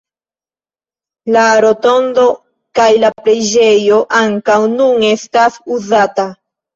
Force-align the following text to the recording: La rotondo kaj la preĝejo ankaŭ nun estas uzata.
La 1.33 1.41
rotondo 1.65 2.23
kaj 2.79 2.87
la 3.03 3.11
preĝejo 3.27 3.99
ankaŭ 4.21 4.55
nun 4.73 5.05
estas 5.11 5.59
uzata. 5.77 6.27